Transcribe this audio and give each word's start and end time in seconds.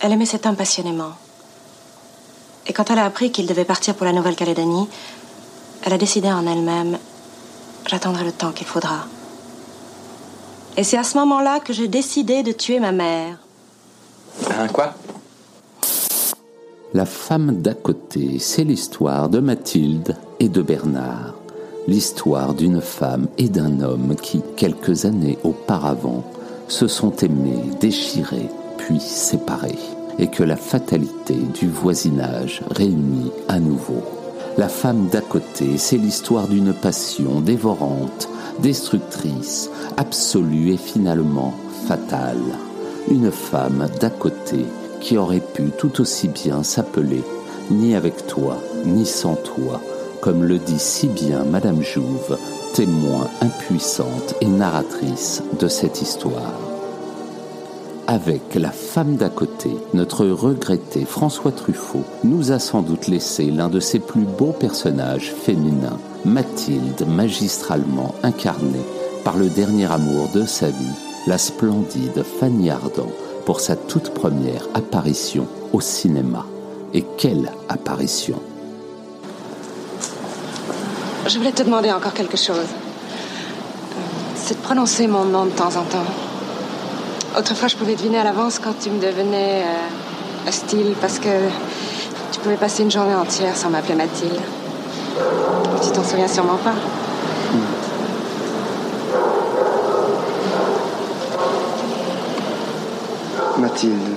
Elle 0.00 0.12
aimait 0.12 0.26
cet 0.26 0.46
homme 0.46 0.56
passionnément. 0.56 1.12
Et 2.66 2.72
quand 2.72 2.90
elle 2.90 2.98
a 2.98 3.04
appris 3.04 3.32
qu'il 3.32 3.46
devait 3.46 3.64
partir 3.64 3.94
pour 3.94 4.06
la 4.06 4.12
Nouvelle-Calédonie, 4.12 4.88
elle 5.84 5.92
a 5.92 5.98
décidé 5.98 6.30
en 6.30 6.46
elle-même 6.46 6.98
J'attendrai 7.88 8.24
le 8.24 8.32
temps 8.32 8.52
qu'il 8.52 8.66
faudra. 8.66 9.06
Et 10.76 10.84
c'est 10.84 10.98
à 10.98 11.04
ce 11.04 11.16
moment-là 11.18 11.58
que 11.60 11.72
j'ai 11.72 11.88
décidé 11.88 12.42
de 12.42 12.52
tuer 12.52 12.80
ma 12.80 12.92
mère. 12.92 13.38
Un 14.58 14.68
quoi? 14.68 14.94
La 16.92 17.06
femme 17.06 17.62
d'à 17.62 17.74
côté, 17.74 18.38
c'est 18.38 18.64
l'histoire 18.64 19.30
de 19.30 19.40
Mathilde 19.40 20.16
et 20.38 20.48
de 20.48 20.60
Bernard. 20.60 21.34
L'histoire 21.86 22.52
d'une 22.52 22.82
femme 22.82 23.28
et 23.38 23.48
d'un 23.48 23.80
homme 23.80 24.16
qui, 24.16 24.42
quelques 24.56 25.06
années 25.06 25.38
auparavant, 25.42 26.24
se 26.68 26.86
sont 26.86 27.16
aimés, 27.16 27.62
déchirés, 27.80 28.50
puis 28.76 29.00
séparés, 29.00 29.78
et 30.18 30.28
que 30.28 30.42
la 30.42 30.56
fatalité 30.56 31.34
du 31.34 31.68
voisinage 31.68 32.62
réunit 32.70 33.30
à 33.48 33.60
nouveau. 33.60 34.02
La 34.56 34.68
femme 34.68 35.08
d'à 35.08 35.20
côté, 35.20 35.78
c'est 35.78 35.98
l'histoire 35.98 36.48
d'une 36.48 36.72
passion 36.72 37.40
dévorante, 37.40 38.28
destructrice, 38.60 39.70
absolue 39.96 40.72
et 40.72 40.76
finalement 40.76 41.54
fatale. 41.86 42.42
Une 43.10 43.30
femme 43.30 43.86
d'à 44.00 44.10
côté 44.10 44.66
qui 45.00 45.16
aurait 45.16 45.40
pu 45.40 45.70
tout 45.78 46.00
aussi 46.00 46.28
bien 46.28 46.62
s'appeler 46.62 47.22
ni 47.70 47.94
avec 47.94 48.26
toi, 48.26 48.56
ni 48.84 49.06
sans 49.06 49.36
toi, 49.36 49.80
comme 50.20 50.42
le 50.42 50.58
dit 50.58 50.78
si 50.78 51.06
bien 51.06 51.44
Madame 51.44 51.82
Jouve, 51.82 52.38
témoin 52.74 53.28
impuissante 53.40 54.34
et 54.40 54.46
narratrice 54.46 55.42
de 55.58 55.68
cette 55.68 56.02
histoire 56.02 56.67
avec 58.08 58.54
La 58.54 58.70
femme 58.70 59.16
d'à 59.16 59.28
côté, 59.28 59.70
notre 59.92 60.24
regretté 60.26 61.04
François 61.04 61.52
Truffaut 61.52 62.04
nous 62.24 62.52
a 62.52 62.58
sans 62.58 62.80
doute 62.80 63.06
laissé 63.06 63.50
l'un 63.50 63.68
de 63.68 63.80
ses 63.80 63.98
plus 63.98 64.22
beaux 64.22 64.52
personnages 64.52 65.30
féminins, 65.30 65.98
Mathilde, 66.24 67.06
magistralement 67.06 68.14
incarnée 68.22 68.84
par 69.24 69.36
le 69.36 69.50
dernier 69.50 69.92
amour 69.92 70.30
de 70.32 70.46
sa 70.46 70.68
vie, 70.68 70.96
la 71.26 71.36
splendide 71.36 72.22
Fanny 72.40 72.70
Ardant, 72.70 73.12
pour 73.44 73.60
sa 73.60 73.76
toute 73.76 74.14
première 74.14 74.66
apparition 74.72 75.46
au 75.74 75.82
cinéma. 75.82 76.46
Et 76.94 77.04
quelle 77.18 77.52
apparition 77.68 78.40
Je 81.26 81.36
voulais 81.36 81.52
te 81.52 81.62
demander 81.62 81.92
encore 81.92 82.14
quelque 82.14 82.38
chose. 82.38 82.68
C'est 84.34 84.54
de 84.54 84.62
prononcer 84.62 85.06
mon 85.06 85.26
nom 85.26 85.44
de 85.44 85.50
temps 85.50 85.76
en 85.76 85.84
temps. 85.84 86.27
Autrefois, 87.38 87.68
je 87.68 87.76
pouvais 87.76 87.94
deviner 87.94 88.18
à 88.18 88.24
l'avance 88.24 88.58
quand 88.58 88.74
tu 88.80 88.90
me 88.90 89.00
devenais 89.00 89.62
euh, 89.62 90.48
hostile 90.48 90.94
parce 91.00 91.20
que 91.20 91.28
tu 92.32 92.40
pouvais 92.40 92.56
passer 92.56 92.82
une 92.82 92.90
journée 92.90 93.14
entière 93.14 93.56
sans 93.56 93.70
m'appeler 93.70 93.94
Mathilde. 93.94 94.40
Tu 95.80 95.90
t'en 95.92 96.02
souviens 96.02 96.26
sûrement 96.26 96.56
pas. 96.56 96.74
Mathilde. 103.56 104.16